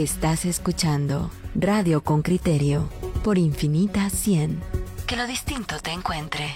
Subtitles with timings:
[0.00, 2.88] Estás escuchando Radio con Criterio
[3.22, 4.58] por Infinita 100.
[5.06, 6.54] Que lo distinto te encuentre.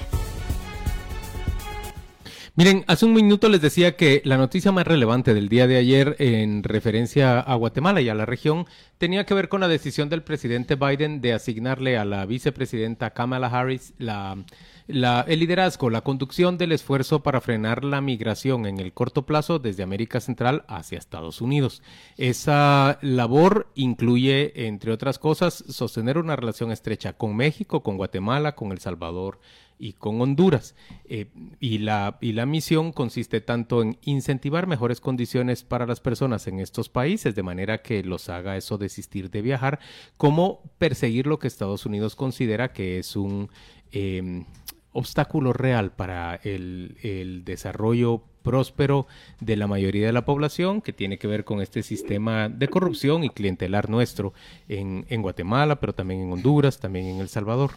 [2.57, 6.15] Miren, hace un minuto les decía que la noticia más relevante del día de ayer
[6.21, 8.67] en referencia a Guatemala y a la región
[8.97, 13.49] tenía que ver con la decisión del presidente Biden de asignarle a la vicepresidenta Kamala
[13.49, 19.59] Harris el liderazgo, la conducción del esfuerzo para frenar la migración en el corto plazo
[19.59, 21.83] desde América Central hacia Estados Unidos.
[22.19, 28.71] Esa labor incluye, entre otras cosas, sostener una relación estrecha con México, con Guatemala, con
[28.71, 29.41] El Salvador
[29.79, 30.75] y con Honduras.
[31.05, 31.27] Eh,
[31.61, 36.61] y, la, y la misión consiste tanto en incentivar mejores condiciones para las personas en
[36.61, 39.81] estos países, de manera que los haga eso desistir de viajar,
[40.17, 43.51] como perseguir lo que Estados Unidos considera que es un
[43.93, 44.45] em,
[44.93, 49.09] obstáculo real para el, el desarrollo próspero
[49.41, 53.25] de la mayoría de la población, que tiene que ver con este sistema de corrupción
[53.25, 54.35] y clientelar nuestro
[54.69, 57.73] en, en Guatemala, pero también en Honduras, también en El Salvador.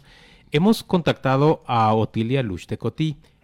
[0.52, 2.68] Hemos contactado a Otilia Luch.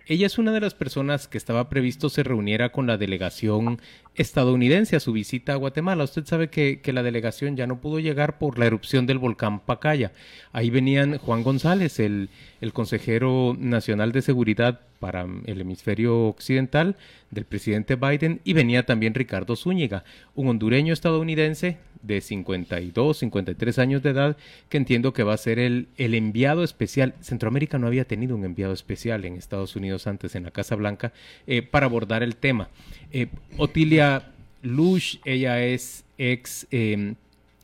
[0.05, 3.81] Ella es una de las personas que estaba previsto se reuniera con la delegación
[4.15, 6.03] estadounidense a su visita a Guatemala.
[6.03, 10.11] Usted sabe que, la delegación ya no pudo llegar por la erupción del volcán Pacaya.
[10.51, 12.29] Ahí venían Juan González, el,
[12.73, 16.95] consejero nacional de seguridad para el hemisferio occidental
[17.29, 20.03] del presidente Biden, y venía también Ricardo Zúñiga,
[20.35, 24.37] un hondureño estadounidense de 52, 53 años de edad,
[24.69, 27.15] que entiendo que va a ser el, el enviado especial.
[27.21, 31.11] Centroamérica no había tenido un enviado especial en Estados Unidos antes, en la Casa Blanca,
[31.47, 32.69] eh, para abordar el tema.
[33.13, 34.31] Eh, Otilia
[34.63, 37.13] Lush, ella es ex eh,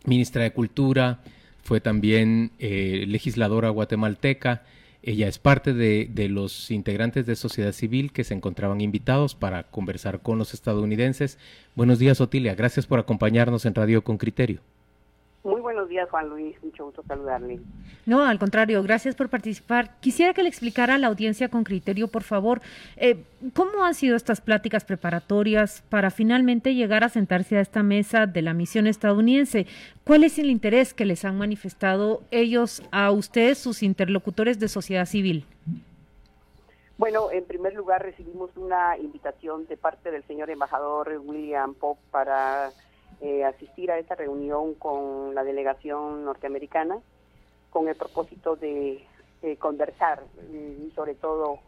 [0.06, 1.22] ministra de Cultura,
[1.64, 4.64] fue también eh, legisladora guatemalteca.
[5.02, 9.64] Ella es parte de, de, los integrantes de sociedad civil que se encontraban invitados para
[9.64, 11.40] conversar con los estadounidenses.
[11.74, 12.54] Buenos días, Otilia.
[12.54, 14.62] Gracias por acompañarnos en Radio con Criterio.
[15.44, 16.62] Muy buenos días, Juan Luis.
[16.62, 17.62] Mucho gusto saludarle.
[18.06, 19.98] No, al contrario, gracias por participar.
[20.02, 22.62] Quisiera que le explicara a la audiencia con criterio, por favor,
[22.98, 28.26] eh, cómo han sido estas pláticas preparatorias para finalmente llegar a sentarse a esta mesa
[28.26, 29.66] de la misión estadounidense.
[30.04, 35.06] ¿Cuál es el interés que les han manifestado ellos a ustedes, sus interlocutores de sociedad
[35.06, 35.46] civil?
[36.98, 42.72] Bueno, en primer lugar recibimos una invitación de parte del señor embajador William Pope para
[43.22, 47.00] eh, asistir a esta reunión con la delegación norteamericana
[47.70, 49.04] con el propósito de
[49.42, 51.60] eh, conversar y sobre todo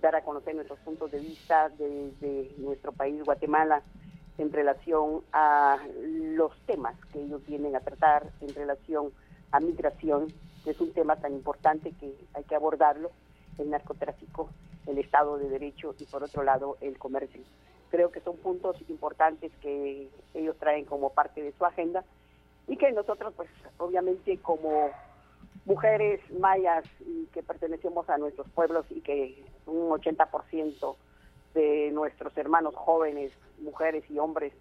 [0.00, 3.82] dar a conocer nuestros puntos de vista desde nuestro país, Guatemala,
[4.36, 9.12] en relación a los temas que ellos vienen a tratar, en relación
[9.52, 10.32] a migración,
[10.64, 13.10] que es un tema tan importante que hay que abordarlo,
[13.58, 14.50] el narcotráfico,
[14.86, 17.42] el Estado de Derecho y por otro lado el comercio
[17.94, 22.02] creo que son puntos importantes que ellos traen como parte de su agenda
[22.66, 24.90] y que nosotros pues obviamente como
[25.64, 30.96] mujeres mayas y que pertenecemos a nuestros pueblos y que un 80%
[31.54, 34.52] de nuestros hermanos jóvenes, mujeres y hombres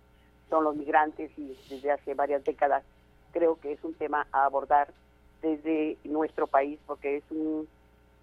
[0.52, 2.84] son los migrantes y desde hace varias décadas
[3.32, 4.94] creo que es un tema a abordar
[5.42, 7.68] desde nuestro país porque es un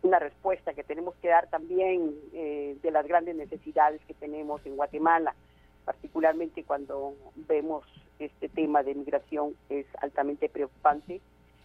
[0.03, 4.77] una respuesta que tenemos que dar también eh, de las grandes necesidades que tenemos en
[4.77, 5.35] Guatemala,
[5.85, 7.15] particularmente cuando
[7.49, 7.85] vemos
[8.19, 11.21] este tema de migración es altamente preocupante,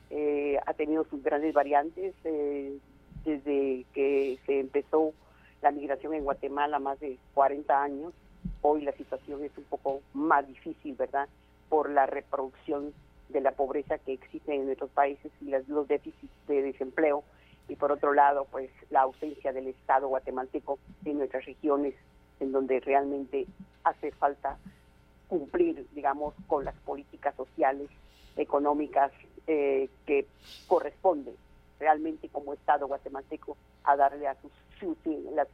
[0.09, 2.77] eh, ha tenido sus grandes variantes eh,
[3.23, 5.13] desde que se empezó
[5.61, 8.13] la migración en Guatemala más de 40 años,
[8.61, 11.27] hoy la situación es un poco más difícil, ¿verdad?
[11.69, 12.93] Por la reproducción
[13.29, 17.23] de la pobreza que existe en nuestros países y los déficits de desempleo
[17.67, 21.95] y por otro lado, pues la ausencia del Estado guatemalteco en nuestras regiones,
[22.39, 23.47] en donde realmente
[23.83, 24.57] hace falta
[25.27, 27.89] cumplir, digamos, con las políticas sociales,
[28.35, 29.11] económicas
[29.47, 30.27] eh, que
[30.67, 31.35] corresponden
[31.79, 34.51] realmente como Estado guatemalteco a darle a, sus,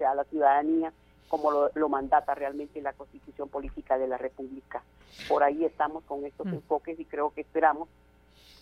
[0.06, 0.92] a la ciudadanía
[1.28, 4.84] como lo, lo, mandata realmente la Constitución Política de la República.
[5.30, 6.56] Por ahí estamos con estos mm.
[6.56, 7.88] enfoques y creo que esperamos.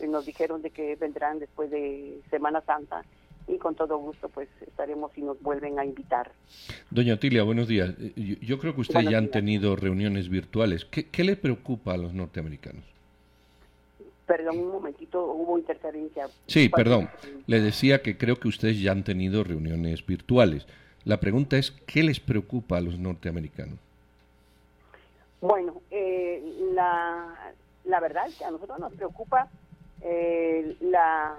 [0.07, 3.03] Nos dijeron de que vendrán después de Semana Santa
[3.49, 6.31] y con todo gusto pues estaremos y nos vuelven a invitar.
[6.89, 7.93] Doña Otilia, buenos días.
[7.99, 10.85] Eh, yo, creo que usted ya han tenido reuniones virtuales.
[10.85, 12.83] ¿Qué, ¿Qué, le preocupa a los norteamericanos?
[14.25, 16.27] Perdón, un momentito, hubo interferencia.
[16.45, 17.09] Sí, perdón.
[17.47, 20.67] Le decía que creo que ustedes ya han tenido reuniones virtuales.
[21.03, 23.79] La pregunta es, ¿qué les preocupa a los norteamericanos?
[25.41, 26.43] Bueno, eh,
[26.73, 27.53] la,
[27.85, 29.47] la verdad es que a nosotros nos preocupa
[30.01, 31.35] eh, la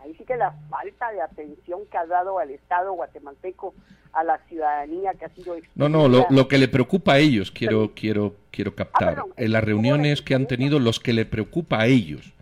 [0.00, 3.74] ahí sí que la falta de atención que ha dado al Estado guatemalteco
[4.12, 7.92] a la ciudadanía que ha sido No, no, lo, que le preocupa a ellos, quiero
[7.94, 9.18] quiero quiero captar.
[9.18, 12.32] Ah, en las reuniones que han tenido, los que le preocupa a ellos.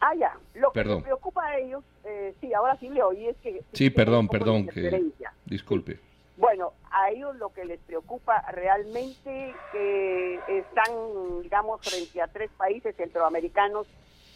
[0.00, 0.36] Ah, ya.
[0.54, 3.62] Lo que les preocupa a ellos, eh, sí, ahora sí le oí, es que...
[3.72, 5.12] Sí, perdón, perdón, que...
[5.46, 5.98] Disculpe.
[6.36, 12.94] Bueno, a ellos lo que les preocupa realmente que están, digamos, frente a tres países
[12.96, 13.86] centroamericanos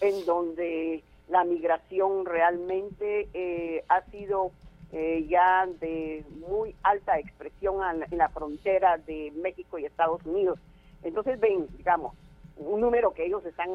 [0.01, 4.53] en donde la migración realmente eh, ha sido
[4.93, 7.77] eh, ya de muy alta expresión
[8.11, 10.59] en la frontera de México y Estados Unidos.
[11.03, 12.15] Entonces ven, digamos,
[12.57, 13.71] un número que ellos están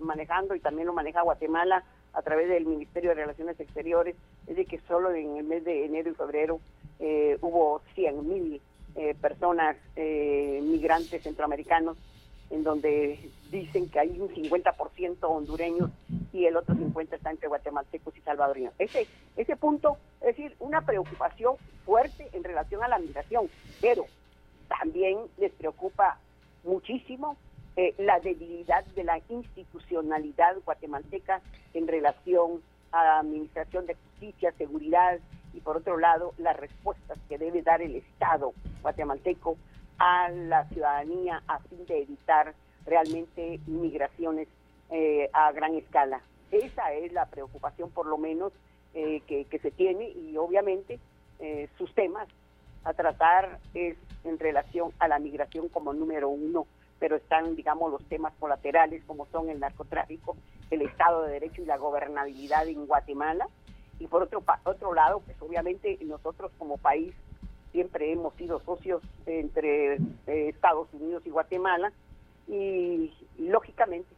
[0.00, 4.16] manejando y también lo maneja Guatemala a través del Ministerio de Relaciones Exteriores,
[4.46, 6.60] es de que solo en el mes de enero y febrero
[6.98, 8.60] eh, hubo 100 mil
[8.94, 11.98] eh, personas eh, migrantes centroamericanos,
[12.48, 13.18] en donde
[13.50, 15.90] dicen que hay un 50% hondureños
[16.36, 18.74] y el otro 50% está entre guatemaltecos y salvadoreños.
[18.78, 19.06] Ese,
[19.36, 23.48] ese punto, es decir, una preocupación fuerte en relación a la migración,
[23.80, 24.04] pero
[24.68, 26.18] también les preocupa
[26.64, 27.36] muchísimo
[27.76, 31.40] eh, la debilidad de la institucionalidad guatemalteca
[31.74, 32.60] en relación
[32.92, 35.18] a la administración de justicia, seguridad
[35.54, 39.56] y por otro lado las respuestas que debe dar el Estado guatemalteco
[39.98, 42.54] a la ciudadanía a fin de evitar
[42.84, 44.48] realmente migraciones
[44.90, 46.20] eh, a gran escala.
[46.50, 48.52] Esa es la preocupación por lo menos
[48.94, 50.98] eh, que, se tiene y obviamente
[51.76, 52.26] sus temas
[52.84, 56.66] a tratar es en relación a la migración como número uno
[56.98, 60.36] pero están, digamos, los temas colaterales como son el narcotráfico,
[60.70, 63.48] el Estado de Derecho y la gobernabilidad en Guatemala.
[63.98, 67.14] Y por otro, otro lado, pues obviamente nosotros como país
[67.72, 71.92] siempre hemos sido socios entre eh, Estados Unidos y Guatemala
[72.48, 74.08] y, lógicamente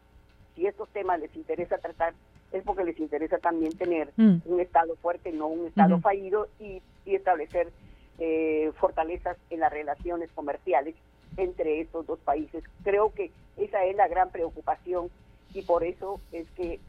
[0.58, 2.14] si estos temas les interesa tratar
[2.52, 4.38] es porque les interesa también tener mm.
[4.46, 7.72] un Estado fuerte, no un Estado fallido y, establecer
[8.18, 10.94] eh, fortalezas en las relaciones comerciales
[11.38, 12.62] entre estos dos países.
[12.84, 15.08] Creo que esa es la gran preocupación
[15.54, 16.80] y por eso es que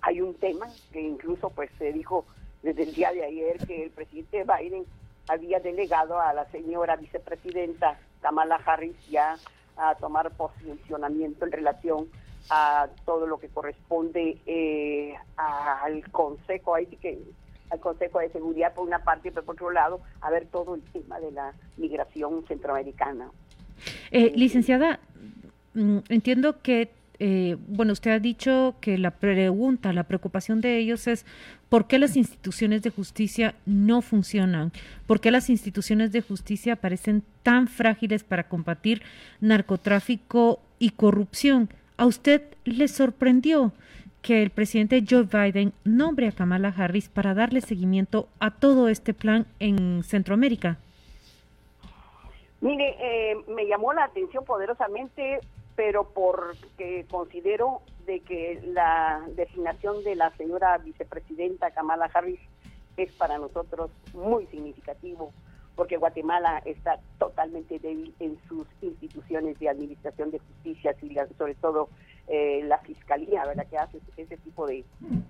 [0.00, 2.24] hay un tema que incluso pues se dijo
[2.62, 4.84] desde el día de ayer que el presidente Biden
[5.26, 9.36] había delegado a la señora vicepresidenta Kamala Harris ya
[9.76, 12.08] a tomar posicionamiento en relación
[12.50, 17.18] a todo lo que corresponde eh, al Consejo, ahí que
[17.70, 20.82] al Consejo de Seguridad por una parte, pero por otro lado, a ver todo el
[20.82, 23.30] tema de la migración centroamericana.
[24.10, 25.00] Eh, licenciada,
[25.74, 31.06] mm, entiendo que, eh, bueno, usted ha dicho que la pregunta, la preocupación de ellos
[31.06, 31.24] es
[31.68, 34.72] por qué las instituciones de justicia no funcionan,
[35.06, 39.02] por qué las instituciones de justicia parecen tan frágiles para combatir
[39.40, 41.68] narcotráfico y corrupción.
[41.96, 43.72] ¿A usted le sorprendió
[44.20, 49.14] que el presidente Joe Biden nombre a Kamala Harris para darle seguimiento a todo este
[49.14, 50.78] plan en Centroamérica?
[52.60, 55.38] Mire, eh, me llamó la atención poderosamente,
[55.76, 62.40] pero porque considero de que la designación de la señora vicepresidenta Kamala Harris
[62.96, 65.32] es para nosotros muy significativo,
[65.76, 71.88] porque Guatemala está totalmente débil en sus instituciones de administración de justicia, y sobre todo
[72.28, 73.66] eh, la fiscalía, ¿verdad?
[73.68, 74.84] Que hace ese tipo de,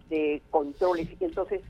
[0.09, 1.09] de controles.
[1.21, 1.63] Entonces,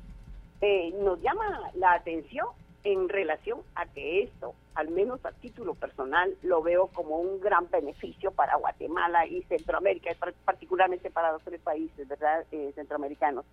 [0.60, 2.46] eh, nos llama la atención
[2.84, 7.70] en relación a que esto, al menos a título personal, lo veo como un gran
[7.70, 10.10] beneficio para Guatemala y Centroamérica,
[10.44, 13.46] particularmente para los tres países, ¿verdad?, eh, centroamericanos,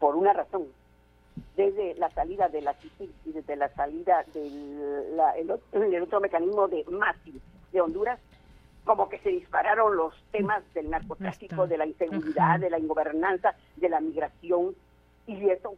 [0.00, 0.66] por una razón.
[1.56, 4.80] Desde la salida de la CICIG y desde la salida del
[5.94, 7.40] el otro, mecanismo de MASI
[7.72, 8.18] de Honduras,
[8.84, 13.88] como que se dispararon los temas del narcotráfico, de la inseguridad, de la ingobernanza, de
[13.88, 14.74] la migración,
[15.26, 15.74] y eso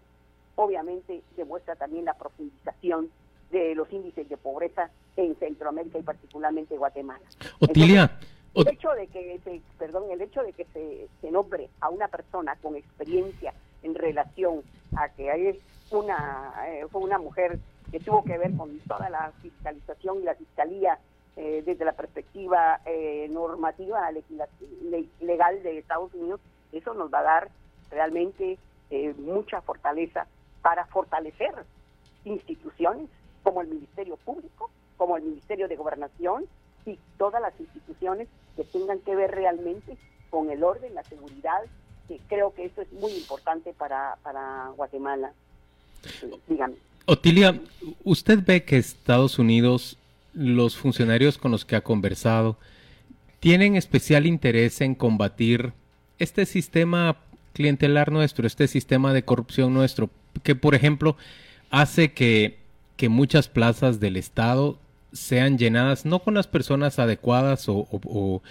[0.54, 3.10] obviamente demuestra también la profundización
[3.50, 7.24] de los índices de pobreza en Centroamérica y particularmente Guatemala.
[7.60, 8.18] Otilia.
[8.54, 12.08] el hecho de que se, perdón, el hecho de que se, se nombre a una
[12.08, 14.62] persona con experiencia en relación
[14.96, 15.60] a que hay
[15.90, 17.58] una eh, fue una mujer
[17.90, 20.98] que tuvo que ver con toda la fiscalización y la fiscalía
[21.36, 24.10] eh, desde la perspectiva eh, normativa
[25.20, 26.40] legal de Estados Unidos,
[26.72, 27.48] eso nos va a dar
[27.90, 28.58] realmente
[29.18, 30.26] mucha fortaleza
[30.60, 31.54] para fortalecer
[32.26, 33.08] instituciones
[33.42, 36.44] como el Ministerio Público, como el Ministerio de Gobernación
[36.84, 39.96] y todas las instituciones que tengan que ver realmente
[40.30, 41.62] con el orden, la seguridad,
[42.28, 45.32] creo que eso es muy importante para, para Guatemala.
[46.48, 46.74] Dígame.
[47.06, 47.60] Otilia,
[48.04, 49.98] ¿usted ve que Estados Unidos,
[50.34, 52.56] los funcionarios con los que ha conversado,
[53.40, 55.72] tienen especial interés en combatir
[56.18, 57.16] este sistema
[57.52, 60.10] clientelar nuestro, este sistema de corrupción nuestro,
[60.42, 61.16] que por ejemplo
[61.70, 62.58] hace que,
[62.96, 64.78] que muchas plazas del Estado
[65.12, 68.42] sean llenadas no con las personas adecuadas o,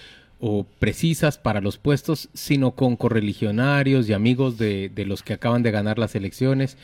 [0.80, 5.72] precisas para los puestos, sino con correligionarios y amigos de, de, los que acaban de
[5.72, 6.78] ganar las elecciones.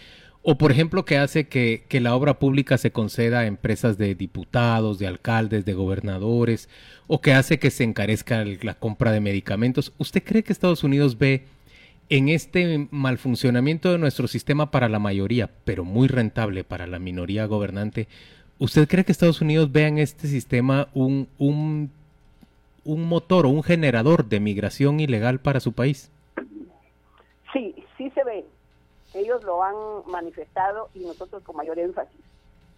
[0.43, 4.15] O, por ejemplo, que hace que, que, la obra pública se conceda a empresas de
[4.15, 6.69] diputados, de alcaldes, de gobernadores,
[7.07, 9.91] o que hace que se encarezca la compra de medicamentos.
[9.97, 11.45] ¿Usted cree que Estados Unidos ve
[12.09, 16.99] en este mal funcionamiento de nuestro sistema para la mayoría, pero muy rentable para la
[16.99, 18.07] minoría gobernante,
[18.59, 21.91] ¿usted cree que Estados Unidos vea en este sistema un, un,
[22.88, 26.12] un motor o un generador de migración ilegal para su país?
[27.53, 28.46] Sí, sí se ve.
[29.13, 29.75] Ellos lo han
[30.08, 32.20] manifestado y nosotros con mayor énfasis.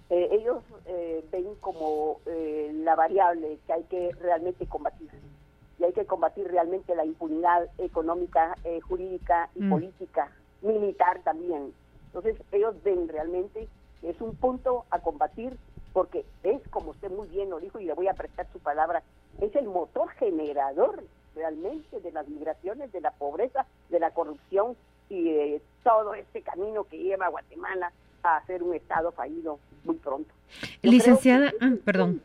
[0.10, 5.10] Eh, ellos eh, ven como eh, la variable que hay que realmente combatir
[5.80, 9.70] y hay que combatir realmente la impunidad económica, eh, jurídica y mm.
[9.70, 11.74] política, militar también.
[12.08, 13.68] Entonces ellos ven realmente
[14.02, 15.58] que es un punto a combatir
[15.94, 19.04] porque es, como usted muy bien lo dijo y le voy a prestar su palabra,
[19.70, 21.04] motor generador
[21.36, 24.76] realmente de las migraciones, de la pobreza, de la corrupción
[25.10, 27.92] y de todo este camino que lleva a Guatemala
[28.24, 30.34] a ser un Estado fallido muy pronto.
[30.82, 32.22] licenciada, ah, perdón.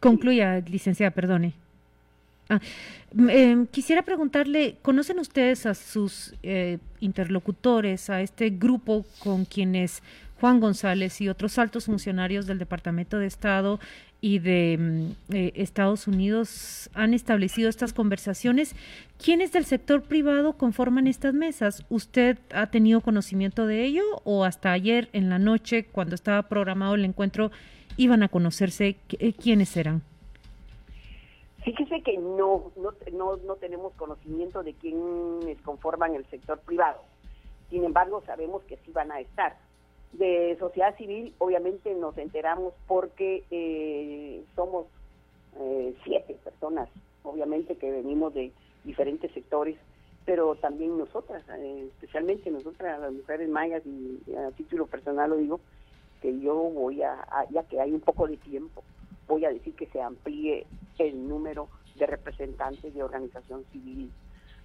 [0.00, 1.54] Concluya, licenciada, perdone.
[2.48, 2.60] Ah,
[3.16, 10.02] em, quisiera preguntarle, ¿conocen ustedes a sus eh, interlocutores, a este grupo con quienes
[10.40, 13.78] Juan González y otros altos funcionarios del Departamento de Estado
[14.22, 18.74] y de mm, eh, Estados Unidos han establecido estas conversaciones?
[19.22, 21.84] ¿Quiénes del sector privado conforman estas mesas?
[21.90, 26.94] ¿Usted ha tenido conocimiento de ello o hasta ayer en la noche, cuando estaba programado
[26.94, 27.50] el encuentro,
[27.98, 30.02] iban a conocerse eh, quiénes eran?
[31.64, 37.02] Fíjese que no, no, no, tenemos conocimiento de quiénes conforman el sector privado.
[37.70, 39.56] Sin embargo, sabemos que sí van a estar.
[40.12, 44.86] De sociedad civil, obviamente nos enteramos porque eh, somos
[45.58, 46.88] eh, siete personas,
[47.22, 48.52] obviamente que venimos de
[48.84, 49.76] diferentes sectores,
[50.24, 55.60] pero también nosotras, eh, especialmente nosotras, las mujeres mayas, y, a título personal lo digo,
[56.20, 57.16] que yo voy a,
[57.50, 58.84] ya que hay un poco de tiempo,
[59.26, 60.66] voy a decir que se amplíe
[60.98, 64.10] el número de representantes de organización civil,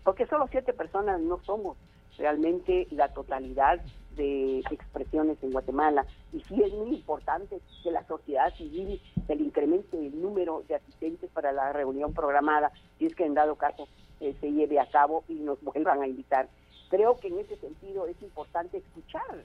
[0.04, 1.78] porque solo siete personas no somos
[2.18, 3.80] realmente la totalidad
[4.18, 6.06] de expresiones en Guatemala.
[6.34, 10.76] Y sí es muy importante que la sociedad civil se le incremente el número de
[10.76, 13.88] asistentes para la reunión programada, si es que en dado caso
[14.20, 16.50] eh, se lleve a cabo y nos vuelvan a invitar.
[16.90, 19.44] Creo que en ese sentido es importante escuchar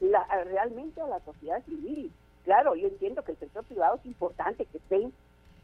[0.00, 2.12] la, realmente a la sociedad civil,
[2.44, 5.12] Claro, yo entiendo que el sector privado es importante que estén,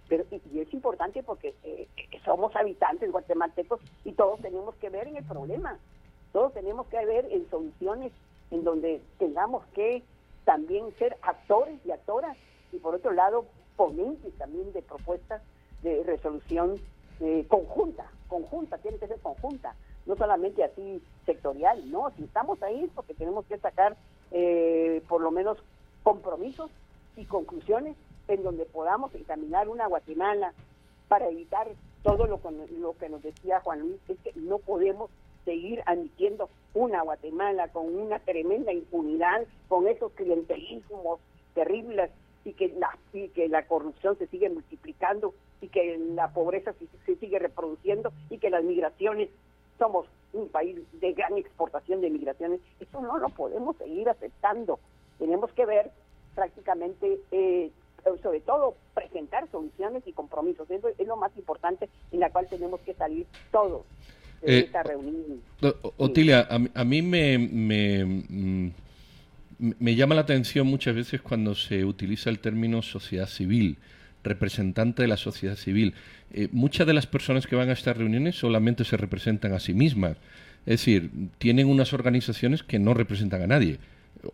[0.09, 1.87] pero y, es importante porque eh,
[2.25, 5.79] somos habitantes guatemaltecos y todos tenemos que ver en el problema,
[6.33, 8.13] todos tenemos que ver en soluciones
[8.61, 10.03] en donde tengamos que
[10.45, 12.37] también ser actores y actoras
[12.73, 15.43] y por otro lado ponentes también de propuestas
[15.83, 16.75] de resolución
[17.21, 19.75] eh, conjunta, conjunta, tiene que ser conjunta,
[20.05, 23.97] no solamente así sectorial, no, si estamos ahí porque tenemos que sacar
[24.31, 25.57] eh, por lo menos
[26.03, 26.71] compromisos
[27.17, 27.97] y conclusiones
[28.29, 30.53] en donde podamos encaminar una Guatemala
[31.09, 31.67] para evitar
[32.03, 32.41] todo lo,
[32.79, 35.11] lo que nos decía Juan Luis, es que no podemos
[35.45, 41.21] seguir admitiendo una Guatemala con una tremenda impunidad, con esos clientelismos
[41.55, 42.11] terribles
[42.45, 46.73] y que la, y que la corrupción se sigue multiplicando y que la pobreza
[47.05, 49.29] se, sigue reproduciendo y que las migraciones
[49.79, 52.61] somos un país de gran exportación de migraciones.
[52.79, 54.79] Eso no lo podemos seguir aceptando
[55.21, 55.91] tenemos que ver
[56.35, 57.71] prácticamente, eh,
[58.23, 60.69] sobre todo, presentar soluciones y compromisos.
[60.71, 63.85] Eso es lo más importante en la cual tenemos que salir todos
[64.43, 65.41] eh, esta reunión.
[65.97, 68.71] Otilia, a, mí me, me, mm,
[69.79, 73.79] me llama la atención muchas veces cuando se utiliza el término sociedad civil
[74.23, 75.95] representante de la sociedad civil.
[76.33, 79.75] Eh, muchas de las personas que van a estas reuniones solamente se representan a sí
[79.75, 80.17] mismas.
[80.67, 83.79] Es decir, tienen unas organizaciones que no representan a nadie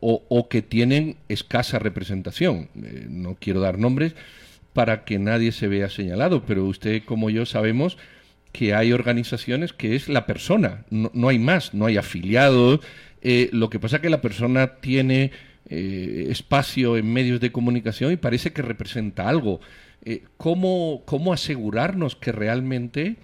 [0.00, 2.68] o, que tienen escasa representación.
[2.82, 4.14] Eh, no quiero dar nombres
[4.72, 7.96] para que nadie se vea señalado, pero usted como yo sabemos
[8.56, 12.80] que hay organizaciones que es la persona, no, hay más, no hay afiliados.
[13.22, 15.32] Eh, lo que pasa es que la persona tiene
[15.68, 19.60] eh, espacio en medios de comunicación y parece que representa algo.
[20.36, 23.16] ¿cómo, ¿Cómo asegurarnos que realmente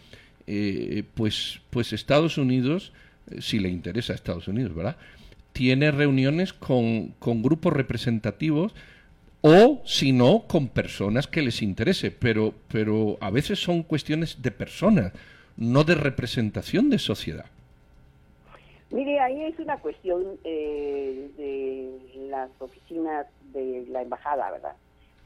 [1.15, 2.93] pues, pues Estados Unidos,
[3.39, 4.97] si le interesa a Estados Unidos, ¿verdad?
[5.53, 8.75] tiene reuniones con, grupos representativos
[9.43, 12.11] o, si no, con personas que les interese.
[12.11, 15.13] Pero, pero a veces son cuestiones de personas,
[15.57, 17.47] no de representación de sociedad.
[18.91, 24.77] Mire, ahí es una cuestión eh, de las oficinas de la embajada, ¿verdad?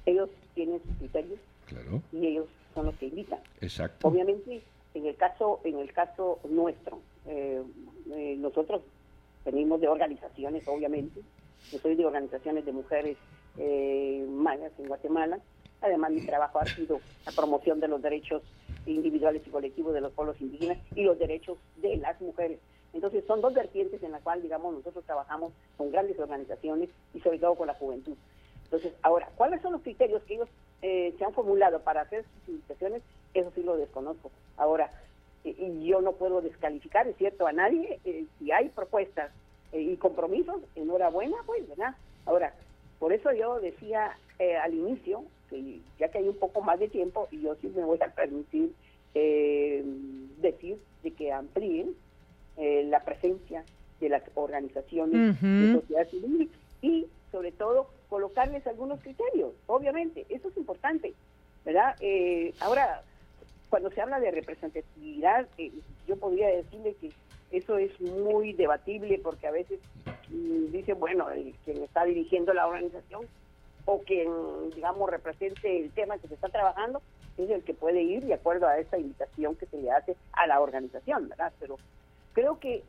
[0.06, 3.40] Ellos tienen sus criterios Claro, y ellos son los que invitan.
[3.60, 4.06] exacto.
[4.06, 4.62] Obviamente,
[4.94, 7.60] en el caso, en el caso nuestro, eh,
[8.12, 8.82] eh, nosotros
[9.44, 11.20] venimos de organizaciones, obviamente.
[11.72, 13.16] Yo soy de organizaciones de mujeres
[13.58, 15.40] eh, mayas en Guatemala.
[15.80, 18.42] Además, mi trabajo ha sido la promoción de los derechos
[18.86, 22.58] individuales y colectivos de los pueblos indígenas y los derechos de las mujeres.
[22.92, 27.38] Entonces, son dos vertientes en las cuales, digamos, nosotros trabajamos con grandes organizaciones y sobre
[27.38, 28.14] todo con la juventud.
[28.64, 30.48] Entonces, ahora, ¿cuáles son los criterios que ellos
[30.82, 33.02] eh, se han formulado para hacer sus invitaciones?
[33.34, 34.30] Eso sí lo desconozco.
[34.56, 34.90] Ahora,
[35.44, 38.00] eh, yo no puedo descalificar, es cierto, a nadie.
[38.04, 39.30] eh, si hay propuestas
[39.72, 41.94] eh, y compromisos, enhorabuena, pues, ¿verdad?
[42.24, 42.54] Ahora,
[42.98, 46.88] por eso yo decía eh, al inicio, que ya que hay un poco más de
[46.88, 48.72] tiempo, y yo sí me voy a permitir
[49.14, 49.84] eh,
[50.40, 51.94] decir de que amplíen
[52.56, 53.64] eh, la presencia
[54.00, 56.50] de las organizaciones de sociedad civil
[56.82, 61.14] y sobre todo colocarles algunos criterios, obviamente, eso es importante,
[61.64, 61.96] ¿verdad?
[62.00, 63.02] Eh, ahora,
[63.68, 65.72] cuando se habla de representatividad, eh,
[66.06, 67.10] yo podría decirle que
[67.50, 69.80] eso es muy debatible porque a veces
[70.28, 73.28] mm, dicen, bueno, el, quien está dirigiendo la organización
[73.84, 77.02] o quien, digamos, represente el tema que se está trabajando
[77.36, 80.46] es el que puede ir de acuerdo a esta invitación que se le hace a
[80.46, 81.52] la organización, ¿verdad?
[81.58, 81.80] Pero
[82.32, 82.84] creo que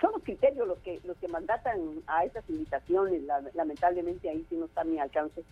[0.00, 3.22] son los criterios los que los que mandatan a esas invitaciones.
[3.24, 5.44] La- lamentablemente ahí sí no está a mi alcance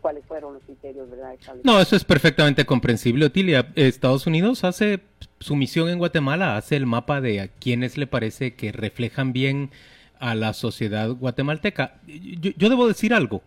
[0.00, 1.34] cuáles fueron los criterios, ¿verdad?
[1.64, 3.72] No, eso es perfectamente comprensible, Otilia.
[3.74, 5.00] Estados Unidos hace
[5.40, 9.70] su misión en Guatemala, hace el mapa de a quienes le parece que reflejan bien
[10.18, 12.00] a la sociedad guatemalteca.
[12.06, 13.42] Yo, debo decir algo.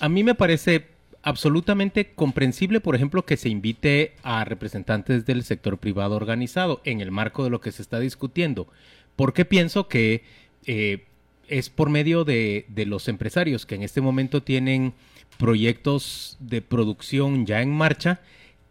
[0.00, 0.86] A mí me parece
[1.22, 7.10] absolutamente comprensible, por ejemplo, que se invite a representantes del sector privado organizado en el
[7.10, 8.66] marco de lo que se está discutiendo,
[9.16, 10.24] porque pienso que
[10.66, 11.04] eh,
[11.48, 14.94] es por medio de los empresarios que en este momento tienen
[15.36, 18.20] proyectos de producción ya en marcha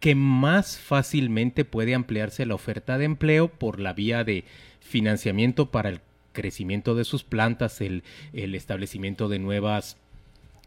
[0.00, 4.44] que más fácilmente puede ampliarse la oferta de empleo por la vía de
[4.80, 6.00] financiamiento para el
[6.32, 9.96] crecimiento de sus plantas, el, establecimiento de nuevas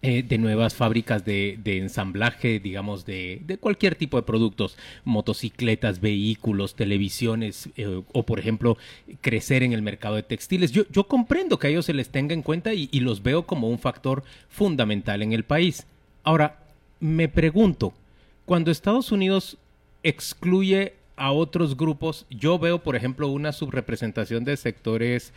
[0.04, 7.70] eh, de nuevas fábricas de, ensamblaje, digamos, de, cualquier tipo de productos, motocicletas, vehículos, televisiones,
[7.78, 8.78] eh, o por ejemplo,
[9.22, 10.72] crecer en el mercado de textiles.
[10.72, 13.70] Yo, yo comprendo que a ellos se les tenga en cuenta y los veo como
[13.70, 15.86] un factor fundamental en el país.
[16.24, 16.60] Ahora,
[17.00, 17.94] me pregunto,
[18.46, 19.58] cuando Estados Unidos
[20.04, 25.34] excluye a otros grupos, yo veo, por ejemplo, una subrepresentación de sectores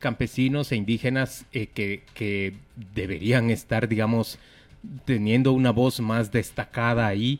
[0.00, 2.54] campesinos e indígenas eh, que, que
[2.94, 4.40] deberían estar, digamos,
[5.04, 7.38] teniendo una voz más destacada ahí.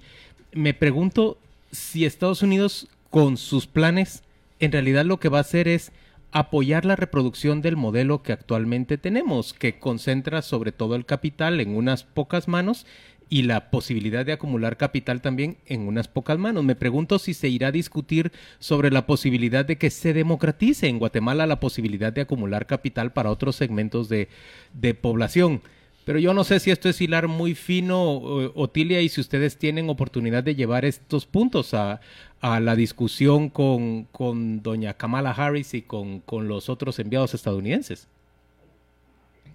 [0.53, 1.39] Me pregunto
[1.73, 4.23] si Estados Unidos, con sus planes,
[4.61, 5.91] en realidad lo que va a hacer es
[6.31, 11.75] apoyar la reproducción del modelo que actualmente tenemos, que concentra sobre todo el capital en
[11.75, 12.87] unas pocas manos
[13.31, 16.65] y la posibilidad de acumular capital también en unas pocas manos.
[16.65, 20.99] Me pregunto si se irá a discutir sobre la posibilidad de que se democratice en
[20.99, 24.29] Guatemala la posibilidad de acumular capital para otros segmentos de,
[24.73, 25.63] de población.
[26.05, 28.15] Pero yo no sé si esto es hilar muy fino,
[28.55, 32.01] Otilia, y si ustedes tienen oportunidad de llevar estos puntos a,
[32.41, 38.09] a la discusión con, con doña Kamala Harris y con, con los otros enviados estadounidenses.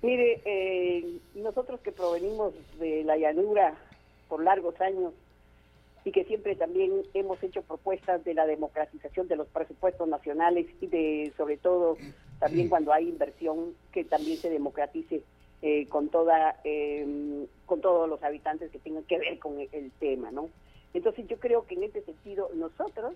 [0.03, 3.73] Mire, eh, nosotros que provenimos de la llanura
[4.27, 5.13] por largos años
[6.03, 10.87] y que siempre también hemos hecho propuestas de la democratización de los presupuestos nacionales y
[10.87, 11.97] de, sobre todo,
[12.39, 15.21] también cuando hay inversión, que también se democratice
[15.61, 19.89] eh, con toda, eh, con todos los habitantes que tengan que ver con el, el
[19.91, 20.49] tema, ¿no?
[20.93, 23.15] Entonces yo creo que en este sentido nosotros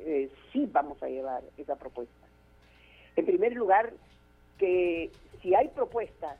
[0.00, 2.26] eh, sí vamos a llevar esa propuesta.
[3.14, 3.92] En primer lugar,
[4.58, 5.10] que
[5.46, 6.36] si hay propuestas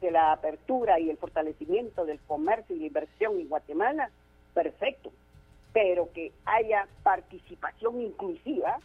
[0.00, 4.10] de la apertura y el fortalecimiento del comercio y la inversión en Guatemala,
[4.52, 5.12] perfecto,
[5.72, 8.80] pero que haya participación inclusiva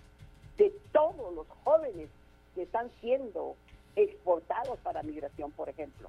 [0.59, 2.07] de todos los jóvenes
[2.53, 3.55] que están siendo
[3.95, 6.07] exportados para migración, por ejemplo.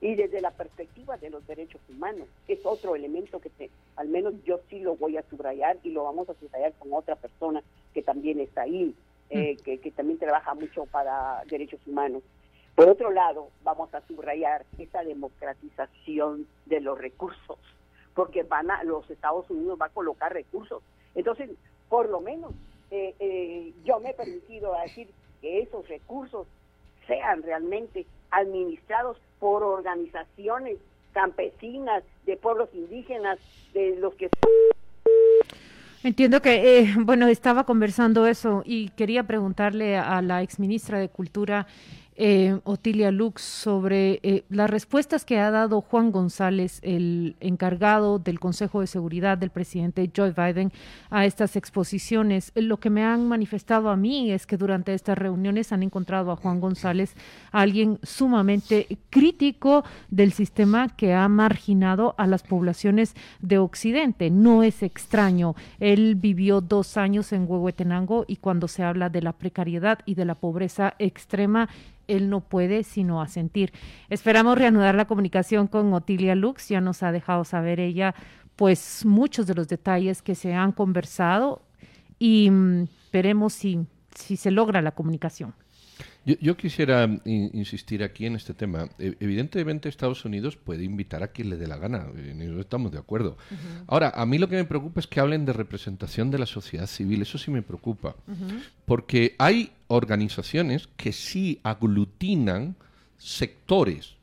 [0.00, 4.32] Y desde la perspectiva de los derechos humanos, es otro elemento que te, al menos
[4.46, 8.00] yo sí lo voy a subrayar y lo vamos a subrayar con otra persona que
[8.00, 8.94] también está ahí,
[9.28, 12.22] eh, que, que también trabaja mucho para derechos humanos.
[12.82, 17.56] Por otro lado, vamos a subrayar esa democratización de los recursos,
[18.12, 20.82] porque van a, los Estados Unidos va a colocar recursos.
[21.14, 21.50] Entonces,
[21.88, 22.50] por lo menos,
[22.90, 25.08] eh, eh, yo me he permitido decir
[25.40, 26.48] que esos recursos
[27.06, 30.78] sean realmente administrados por organizaciones
[31.12, 33.38] campesinas, de pueblos indígenas,
[33.74, 34.28] de los que
[36.02, 41.68] Entiendo que, eh, bueno, estaba conversando eso y quería preguntarle a la exministra de Cultura
[42.16, 48.38] eh, Otilia Lux sobre eh, las respuestas que ha dado Juan González, el encargado del
[48.38, 50.72] Consejo de Seguridad del presidente Joe Biden,
[51.10, 52.52] a estas exposiciones.
[52.54, 56.36] Lo que me han manifestado a mí es que durante estas reuniones han encontrado a
[56.36, 57.14] Juan González
[57.50, 64.30] alguien sumamente crítico del sistema que ha marginado a las poblaciones de Occidente.
[64.30, 65.54] No es extraño.
[65.80, 70.24] Él vivió dos años en Huehuetenango y cuando se habla de la precariedad y de
[70.24, 71.68] la pobreza extrema,
[72.16, 73.72] él no puede sino asentir.
[74.08, 78.14] Esperamos reanudar la comunicación con Otilia Lux, ya nos ha dejado saber ella
[78.56, 81.62] pues muchos de los detalles que se han conversado
[82.18, 85.54] y mm, veremos si, si se logra la comunicación.
[86.24, 88.88] Yo, quisiera insistir aquí en este tema.
[88.98, 92.92] E, evidentemente Estados Unidos puede invitar a quien le dé la gana, en eso estamos
[92.92, 93.36] de acuerdo.
[93.88, 96.86] Ahora, a mí lo que me preocupa es que hablen de representación de la sociedad
[96.86, 98.14] civil, eso sí me preocupa,
[98.86, 102.76] porque hay organizaciones que sí aglutinan
[103.18, 104.14] sectores,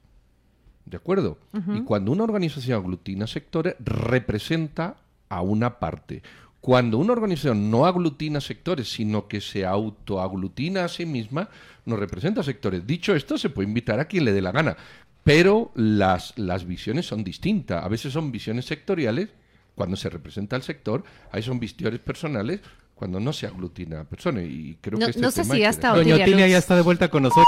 [0.86, 1.38] ¿de acuerdo?
[1.76, 4.96] Y cuando una organización aglutina sectores, representa
[5.28, 6.24] a una parte.
[6.62, 11.50] Cuando una organización no aglutina sectores, sino que se autoaglutina a sí misma,
[11.86, 12.86] no representa sectores.
[12.86, 14.76] Dicho esto, se puede invitar a quien le dé la gana,
[15.24, 17.84] pero las, las visiones son distintas.
[17.84, 19.30] A veces son visiones sectoriales,
[19.76, 22.60] cuando se representa el sector, ahí son visiones personales,
[22.96, 24.44] cuando no se aglutina a personas.
[24.46, 27.08] Y creo que este no sé si ya está Doña Otilia ya está de vuelta
[27.08, 27.48] con nosotros.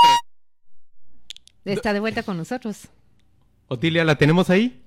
[1.66, 2.88] Está de vuelta con nosotros.
[3.68, 4.82] Otilia, ¿la tenemos ahí?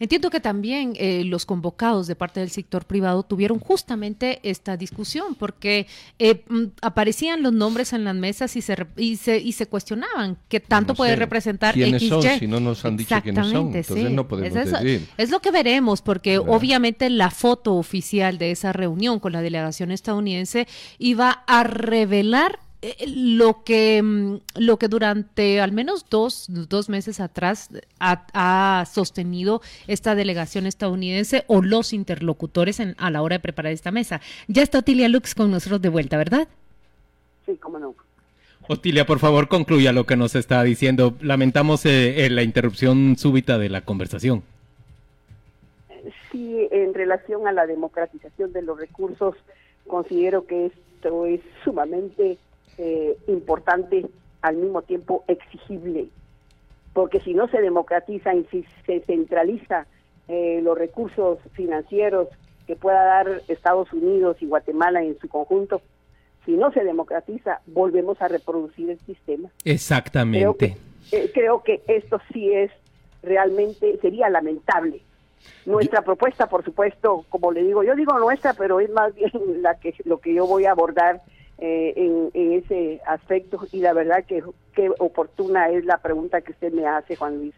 [0.00, 5.34] Entiendo que también eh, los convocados de parte del sector privado tuvieron justamente esta discusión,
[5.34, 5.86] porque
[6.18, 10.38] eh, mm, aparecían los nombres en las mesas y se, y se, y se cuestionaban
[10.48, 12.22] qué tanto puede representar ¿Quiénes son?
[12.22, 15.08] Si no nos han dicho quiénes son, entonces no podemos es decir.
[15.16, 19.90] Es lo que veremos, porque obviamente la foto oficial de esa reunión con la delegación
[19.90, 20.66] estadounidense
[20.98, 27.18] iba a revelar eh, lo que mm, lo que durante al menos dos, dos meses
[27.18, 33.90] atrás ha, sostenido esta delegación estadounidense o los interlocutores a la hora de preparar esta
[33.90, 34.20] mesa.
[34.46, 36.46] Ya está Otilia Lux con nosotros de vuelta, ¿verdad?
[37.46, 37.94] Sí, cómo no.
[38.68, 41.14] Otilia, por favor, concluya lo que nos está diciendo.
[41.20, 44.42] Lamentamos eh, eh, la interrupción súbita de la conversación.
[46.30, 49.34] Sí, en relación a la democratización de los recursos,
[49.86, 52.38] considero que esto es sumamente
[52.78, 54.06] eh, importante,
[54.40, 56.08] al mismo tiempo exigible,
[56.92, 59.86] porque si no se democratiza y si se centraliza
[60.28, 62.28] eh, los recursos financieros
[62.66, 65.80] que pueda dar Estados Unidos y Guatemala en su conjunto,
[66.44, 69.50] si no se democratiza, volvemos a reproducir el sistema.
[69.64, 70.76] Exactamente.
[71.34, 72.70] Creo que, eh, esto sí es
[73.22, 75.00] realmente, sería lamentable.
[75.66, 79.30] Nuestra propuesta, por supuesto, como le digo, yo digo nuestra, pero es más bien
[79.62, 81.22] la que lo que yo voy a abordar
[81.58, 84.42] eh, en, ese aspecto y la verdad que
[84.74, 87.54] qué oportuna es la pregunta que usted me hace, Juan Luis.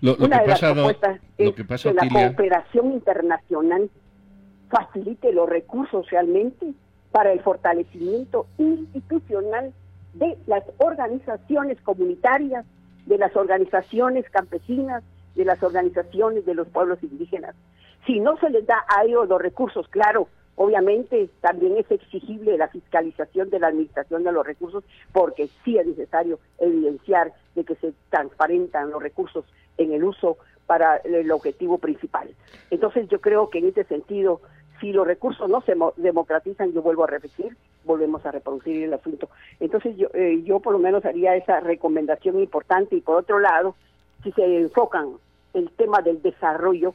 [0.00, 3.90] Lo, Una de las propuestas es que, la cooperación internacional
[4.68, 6.72] facilite los recursos realmente
[7.12, 9.72] para el fortalecimiento institucional
[10.14, 12.64] de las organizaciones comunitarias,
[13.06, 15.02] de las organizaciones campesinas,
[15.34, 17.54] de las organizaciones de los pueblos indígenas.
[18.06, 20.28] Si no se les da a ellos los recursos, claro,
[20.60, 25.86] Obviamente también es exigible la fiscalización de la administración de los recursos porque sí es
[25.86, 29.44] necesario evidenciar de que se transparentan los recursos
[29.76, 32.34] en el uso para el objetivo principal.
[32.72, 34.40] Entonces yo creo que en ese sentido,
[34.80, 39.28] si los recursos no se democratizan, yo vuelvo a repetir, volvemos a reproducir el asunto.
[39.60, 43.76] Entonces yo, eh, yo por lo menos haría esa recomendación importante y por otro lado,
[44.24, 45.12] si se enfocan
[45.54, 46.94] el tema del desarrollo,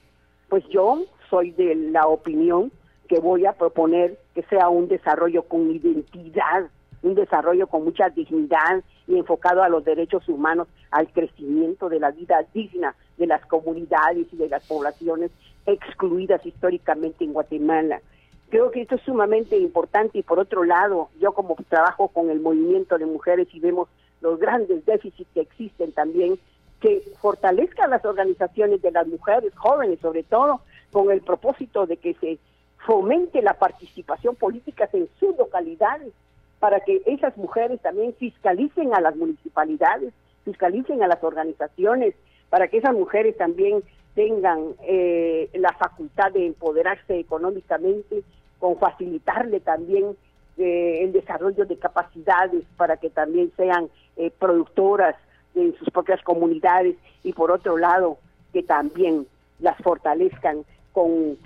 [0.49, 2.69] pues yo soy de la opinión
[3.07, 6.69] que voy a proponer que sea un desarrollo con identidad,
[7.01, 12.11] un desarrollo con mucha dignidad y enfocado a los derechos humanos, al crecimiento de la
[12.11, 15.31] vida digna de las comunidades y de las poblaciones
[15.65, 18.01] excluidas históricamente en Guatemala.
[18.49, 22.39] Creo que esto es sumamente importante y por otro lado, yo como trabajo con el
[22.39, 23.89] movimiento de mujeres y vemos
[24.21, 26.37] los grandes déficits que existen también,
[26.79, 30.61] que fortalezcan las organizaciones de las mujeres jóvenes sobre todo,
[30.91, 32.37] con el propósito de que se
[32.85, 36.13] fomente la participación política en sus localidades
[36.59, 40.13] para que esas mujeres también fiscalicen a las municipalidades,
[40.45, 42.15] fiscalicen a las organizaciones,
[42.49, 43.83] para que esas mujeres también
[44.15, 48.23] tengan eh, la facultad de empoderarse económicamente,
[48.59, 50.15] con facilitarle también
[50.57, 55.15] eh, el desarrollo de capacidades para que también sean eh, productoras
[55.55, 58.17] en sus propias comunidades y por otro lado
[58.53, 59.27] que también
[59.59, 61.37] las fortalezcan con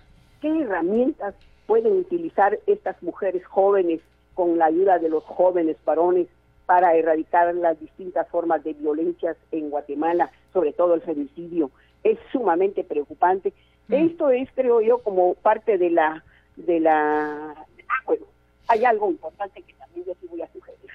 [0.42, 4.02] qué herramientas pueden utilizar estas mujeres jóvenes
[4.34, 6.28] con la ayuda de los jóvenes varones
[6.66, 11.72] para erradicar las distintas formas de violencias en Guatemala, sobre todo el femicidio.
[12.04, 13.54] Es sumamente preocupante.
[13.88, 13.94] Mm.
[13.94, 16.24] Esto es, creo yo, como parte de la,
[16.56, 18.26] de la, ah, bueno,
[18.68, 20.92] hay algo importante que también yo sí voy a sugerir.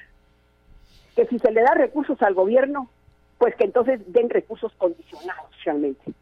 [1.16, 2.88] Que si se le da recursos al gobierno,
[3.38, 6.12] pues que entonces den recursos condicionados realmente.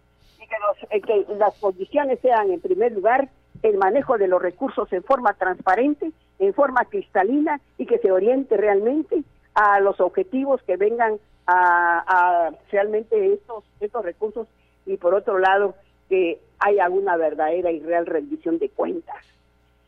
[0.50, 3.30] Que, los, eh, que las condiciones sean, en primer lugar,
[3.62, 8.56] el manejo de los recursos en forma transparente, en forma cristalina y que se oriente
[8.56, 9.22] realmente
[9.54, 14.46] a los objetivos que vengan a, realmente estos, estos recursos
[14.86, 15.74] y por otro lado
[16.08, 19.24] que haya una verdadera y real rendición de cuentas.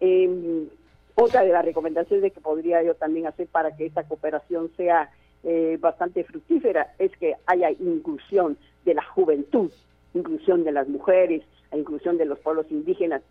[0.01, 0.69] Em,
[1.15, 5.11] otra de las recomendaciones que podría yo también hacer para que esta cooperación sea
[5.45, 9.71] eh, bastante fructífera es que haya inclusión de la juventud,
[10.15, 13.23] inclusión de las mujeres, inclusión de los pueblos indígenas.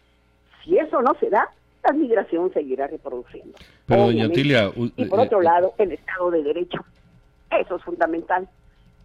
[0.64, 1.50] Si eso no se da,
[1.84, 3.58] la migración seguirá reproduciendo.
[3.88, 6.80] Pero, doña Tilia, y por otro eh, lado, el Estado de Derecho.
[7.50, 8.48] Eso es fundamental.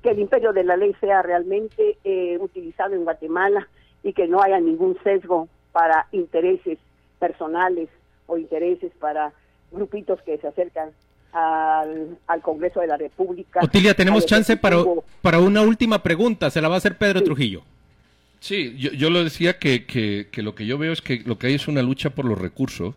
[0.02, 3.66] Que el imperio de la ley sea realmente eh, utilizado en Guatemala
[4.02, 6.78] y que no haya ningún sesgo para intereses
[7.18, 7.88] personales
[8.26, 9.32] o intereses para
[9.72, 10.90] grupitos que se acercan
[11.36, 13.60] al, Congreso de la República.
[13.62, 14.78] Otilia, tenemos chance para,
[15.20, 16.50] para una última pregunta.
[16.50, 17.62] Se la va a hacer Pedro Trujillo.
[18.40, 21.38] Sí, yo, yo lo decía que, que, que, lo que yo veo es que lo
[21.38, 22.94] que hay es una lucha por los recursos.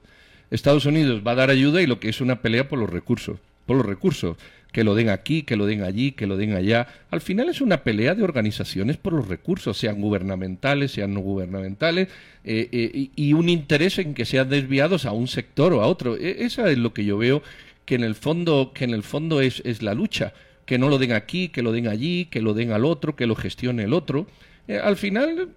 [0.52, 3.40] Estados Unidos va a dar ayuda y lo que es una pelea por los recursos,
[3.66, 4.38] por los recursos.
[4.72, 6.88] Que lo den aquí, que lo den allí, que lo den allá.
[7.10, 12.08] Al final es una pelea de organizaciones por los recursos, sean gubernamentales, sean no gubernamentales,
[12.44, 16.18] eh, eh, y, un interés en que sean desviados a un sector o a otro.
[16.18, 17.42] E, esa es lo que yo veo
[17.90, 20.32] que en el fondo, que en el fondo es, es la lucha.
[20.68, 23.26] Que no lo den aquí, que lo den allí, que lo den al otro, que
[23.26, 24.28] lo gestione el otro.
[24.68, 25.50] Eh, al final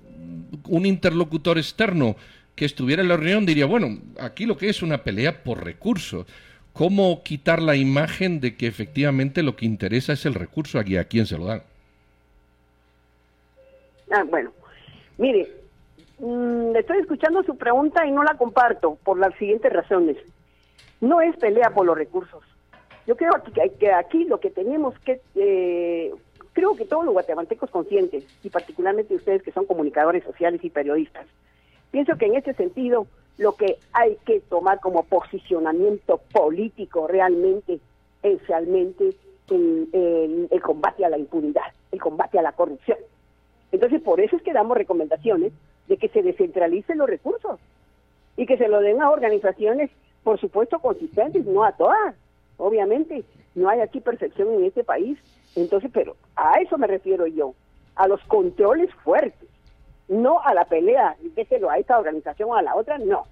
[0.66, 2.16] un interlocutor externo
[2.54, 6.26] que estuviera en la reunión diría, bueno, aquí lo que es una pelea por recursos.
[6.72, 11.04] ¿Cómo quitar la imagen de que efectivamente lo que interesa es el recurso aquí a
[11.04, 11.62] quién se lo dan?
[14.10, 14.52] Ah, bueno,
[15.18, 15.50] mire,
[16.18, 20.16] mm, estoy escuchando su pregunta y no la comparto por las siguientes razones.
[21.02, 22.42] No es pelea por los recursos.
[23.06, 23.32] Yo creo
[23.78, 26.14] que, aquí lo que tenemos que eh,
[26.52, 31.26] creo que todos los guatemaltecos conscientes, y particularmente ustedes que son comunicadores sociales y periodistas,
[31.90, 37.80] pienso que en ese sentido lo que hay que tomar como posicionamiento político realmente
[38.22, 39.16] es realmente
[39.50, 42.98] el, el, combate a la impunidad, el combate a la corrupción.
[43.72, 45.52] Entonces, por eso es que damos recomendaciones
[45.88, 47.58] de que se descentralicen los recursos
[48.36, 49.90] y que se lo den a organizaciones,
[50.22, 52.14] por supuesto, consistentes, no a todas.
[52.56, 55.18] Obviamente, no hay aquí perfección en este país,
[55.56, 57.54] entonces, pero a eso me refiero yo,
[57.96, 59.48] a los controles fuertes,
[60.08, 63.24] no a la pelea, déjelo a esta organización o a la otra, no.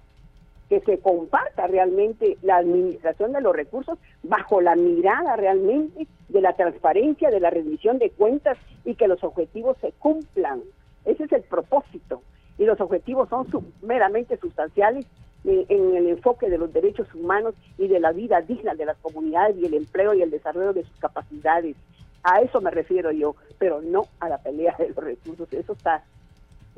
[0.69, 6.53] Que se comparta realmente la administración de los recursos bajo la mirada realmente de la
[6.53, 10.61] transparencia, de la rendición de cuentas y que los objetivos se cumplan.
[11.03, 12.21] Ese es el propósito.
[12.57, 13.47] Y los objetivos son
[13.81, 15.05] meramente sustanciales
[15.43, 19.57] en el enfoque de los derechos humanos y de la vida digna de las comunidades
[19.57, 21.75] y el empleo y el desarrollo de sus capacidades.
[22.23, 25.51] A eso me refiero yo, pero no a la pelea de los recursos.
[25.51, 26.03] Eso está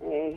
[0.03, 0.35] eh,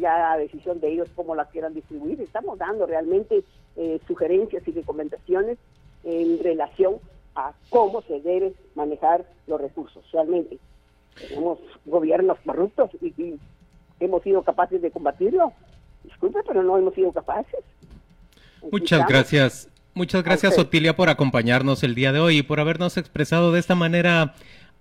[0.00, 2.20] ya a decisión de ellos cómo la quieran distribuir.
[2.20, 3.42] Estamos dando realmente
[3.76, 5.58] eh, sugerencias y recomendaciones
[6.04, 6.96] en relación
[7.34, 10.04] a cómo se debe manejar los recursos.
[10.12, 10.58] Realmente
[11.18, 13.38] tenemos gobiernos corruptos y,
[14.00, 15.52] hemos sido capaces de combatirlo.
[16.04, 17.60] Disculpe, pero no hemos sido capaces.
[18.70, 19.68] Muchas gracias.
[19.94, 23.76] Muchas gracias, Otilia, por acompañarnos el día de hoy y por habernos expresado de esta
[23.76, 24.34] manera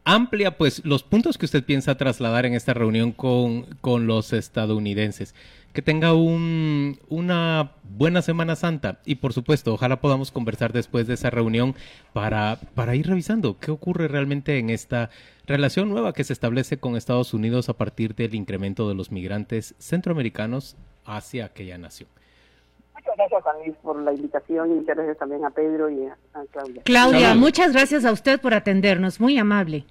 [0.05, 5.35] amplia, pues, los puntos que usted piensa trasladar en esta reunión con, con los estadounidenses.
[5.71, 11.15] Que tenga un, una buena Semana Santa y, por supuesto, ojalá podamos conversar después de
[11.15, 11.75] esa reunión
[12.11, 15.09] para, para ir revisando qué ocurre realmente en esta
[15.45, 19.75] relación nueva que se establece con Estados Unidos a partir del incremento de los migrantes
[19.79, 22.09] centroamericanos hacia aquella nación.
[22.93, 26.17] Muchas gracias, Luis, por la invitación y muchas gracias también a Pedro y a,
[26.51, 26.81] Claudia.
[26.83, 29.85] Claudia, muchas gracias a usted por atendernos, muy amable.